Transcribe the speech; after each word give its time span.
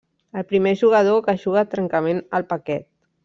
El 0.39 0.45
primer 0.51 0.71
jugador 0.79 1.19
que 1.27 1.35
juga 1.43 1.63
trencament 1.75 2.25
el 2.39 2.47
paquet. 2.55 2.89